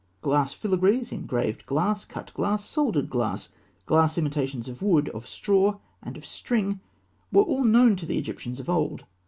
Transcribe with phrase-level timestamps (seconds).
[0.23, 3.49] Glass filigrees, engraved glass, cut glass, soldered glass,
[3.85, 6.79] glass imitations of wood, of straw, and of string,
[7.31, 9.05] were all known to the Egyptians of old.